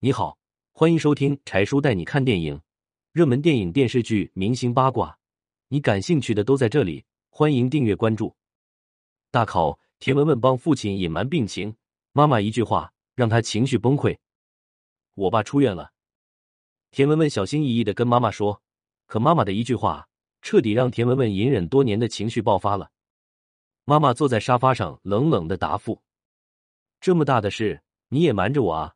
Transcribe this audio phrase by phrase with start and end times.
[0.00, 0.38] 你好，
[0.70, 2.62] 欢迎收听柴叔带你看电影，
[3.10, 5.18] 热门电影、电视剧、明星八卦，
[5.66, 7.04] 你感兴趣的都在这里。
[7.30, 8.32] 欢迎订阅关注。
[9.32, 11.74] 大考，田文文帮父亲隐瞒病情，
[12.12, 14.16] 妈妈一句话让他情绪崩溃。
[15.14, 15.90] 我爸出院了，
[16.92, 18.62] 田文文小心翼翼的跟妈妈说，
[19.06, 20.08] 可妈妈的一句话
[20.42, 22.88] 彻底让田文文隐忍多年的情绪爆发了。
[23.84, 26.00] 妈妈坐在沙发上，冷冷的答复
[27.02, 28.94] ：“这么大的事，你也瞒着我啊？”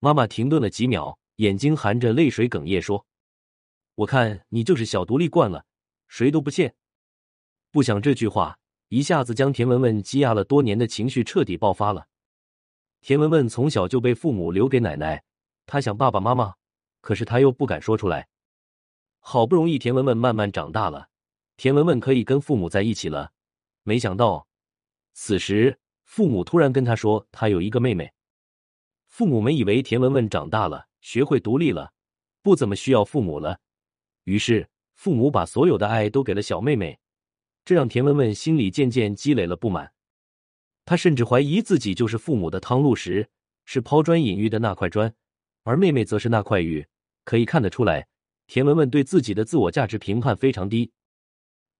[0.00, 3.04] 妈妈停顿了几秒，眼睛含着泪水，哽咽说
[3.96, 5.64] ：“我看你就是小独立惯了，
[6.06, 6.74] 谁都不欠。”
[7.72, 8.58] 不想这句话
[8.88, 12.06] 一下子将田文文积压了多年的情绪彻底爆发了。
[13.00, 15.22] 田文文从小就被父母留给奶奶，
[15.66, 16.54] 她想爸爸妈妈，
[17.00, 18.28] 可是她又不敢说出来。
[19.18, 21.08] 好不容易田文文慢慢长大了，
[21.56, 23.32] 田文文可以跟父母在一起了，
[23.82, 24.46] 没想到
[25.12, 28.12] 此时父母突然跟他说他有一个妹妹。
[29.18, 31.92] 父母们以为田文文长大了，学会独立了，
[32.40, 33.58] 不怎么需要父母了，
[34.22, 37.00] 于是父母把所有的爱都给了小妹妹，
[37.64, 39.92] 这让田文文心里渐渐积累了不满。
[40.84, 43.28] 他甚至怀疑自己就是父母的汤露石，
[43.64, 45.12] 是抛砖引玉的那块砖，
[45.64, 46.86] 而妹妹则是那块玉。
[47.24, 48.06] 可以看得出来，
[48.46, 50.92] 田文文对自己的自我价值评判非常低。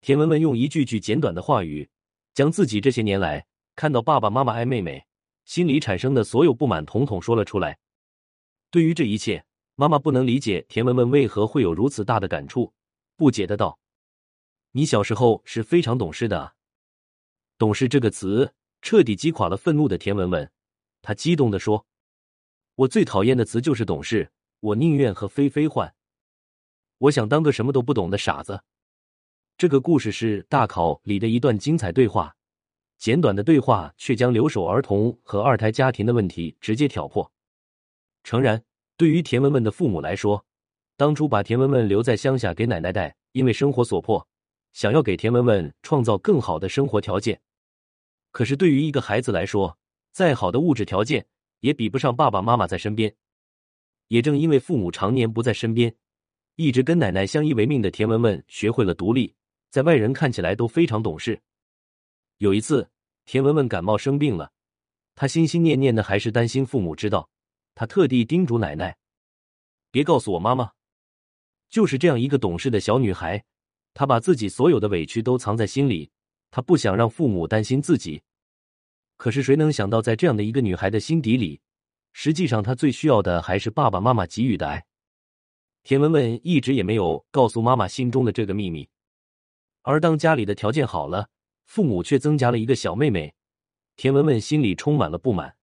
[0.00, 1.88] 田文文用一句句简短的话语，
[2.34, 5.04] 将自己这些年来看到爸爸妈妈爱妹妹。
[5.48, 7.78] 心里产生的所有不满统统说了出来。
[8.70, 9.46] 对于这一切，
[9.76, 12.74] 妈妈不能理解田文文为何会有如此大的感触，
[13.16, 13.78] 不解的道
[14.72, 16.54] ：“你小时候是非常懂事的。
[17.56, 20.52] ”“懂事”这个词彻底击垮了愤怒的田文文，
[21.00, 21.86] 他激动的说
[22.76, 25.94] ：“我最讨厌的词就是懂事，我宁愿和菲菲换。
[26.98, 28.62] 我想当个什么都不懂的傻子。”
[29.56, 32.36] 这个故事是大考里的一段精彩对话。
[32.98, 37.30] 简短的对话却将留守儿童和二胎家庭的问题直接挑破。
[38.24, 38.60] 诚然，
[38.96, 40.44] 对于田文文的父母来说，
[40.96, 44.26] 当初把田文文留在乡下给奶奶带，因为生活所迫，
[44.72, 47.40] 想要给田文文创造更好的生活条件。
[48.32, 49.78] 可是，对于一个孩子来说，
[50.12, 51.24] 再好的物质条件
[51.60, 53.14] 也比不上爸爸妈妈在身边。
[54.08, 55.94] 也正因为父母常年不在身边，
[56.56, 59.32] 一直跟奶奶相依为命的田文文学会了独立，
[59.70, 61.40] 在外人看起来都非常懂事。
[62.38, 62.88] 有一次，
[63.24, 64.52] 田文文感冒生病了，
[65.16, 67.28] 她心心念念的还是担心父母知道，
[67.74, 68.96] 她特地叮嘱奶奶
[69.90, 70.70] ：“别告诉我妈妈。”
[71.68, 73.44] 就是这样一个懂事的小女孩，
[73.92, 76.08] 她把自己所有的委屈都藏在心里，
[76.52, 78.22] 她不想让父母担心自己。
[79.16, 81.60] 可是谁能想到，在这样的一个女孩的心底里，
[82.12, 84.86] 实际上她最需要的还是爸爸妈妈给予的爱。
[85.82, 88.88] 田文文一直也没有告诉妈妈心中的这个秘密，
[89.82, 91.28] 而当家里的条件好了。
[91.68, 93.34] 父母却增加了一个小妹妹，
[93.94, 95.54] 田文文心里充满了不满。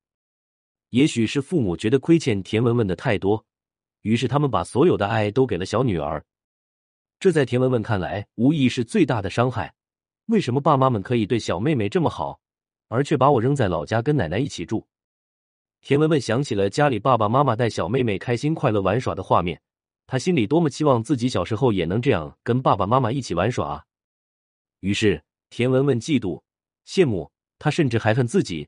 [0.91, 3.43] 也许是父母觉得亏欠田文文的太多，
[4.03, 6.23] 于是他们把所有的爱都给了小女儿。
[7.19, 9.73] 这在田文文看来，无疑是最大的伤害。
[10.27, 12.39] 为什么爸妈们可以对小妹妹这么好，
[12.87, 14.85] 而却把我扔在老家跟奶奶一起住？
[15.81, 19.59] 田文文想起了家里爸爸妈妈带小妹妹开心快乐玩耍的画面，
[20.05, 23.85] 她心里多么期望自己小时候也能这样跟爸爸妈妈一起玩耍啊！
[24.81, 25.24] 于是。
[25.49, 26.41] 田文文嫉妒、
[26.87, 28.67] 羡慕，他甚至还恨自己，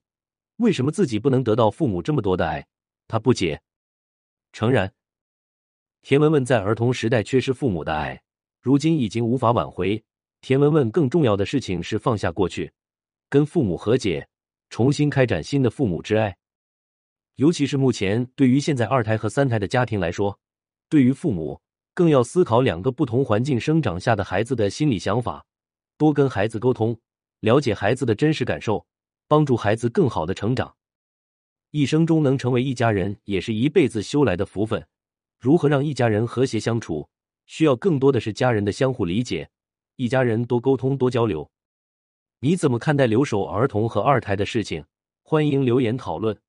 [0.57, 2.65] 为什么自己不能得到父母这么多的爱？
[3.07, 3.61] 他不解。
[4.53, 4.91] 诚然，
[6.01, 8.21] 田文文在儿童时代缺失父母的爱，
[8.61, 10.03] 如今已经无法挽回。
[10.41, 12.71] 田文文更重要的事情是放下过去，
[13.29, 14.27] 跟父母和解，
[14.69, 16.37] 重新开展新的父母之爱。
[17.35, 20.39] 尤其是目前，对于现在二胎和三胎的家庭来说，
[20.89, 21.59] 对于父母
[21.93, 25.45] 更要思考两个不同环境生长下的孩子的心理想法。
[25.97, 26.99] 多跟孩子沟通，
[27.39, 28.85] 了解孩子的真实感受，
[29.27, 30.75] 帮助孩子更好的成长。
[31.71, 34.87] 一生中能成为一家人，也是一辈子修来的福分。
[35.39, 37.09] 如何让一家人和谐相处，
[37.45, 39.49] 需要更多的是家人的相互理解，
[39.95, 41.49] 一家人多沟通多交流。
[42.39, 44.85] 你怎么看待留守儿童和二胎的事情？
[45.23, 46.39] 欢迎留言讨论。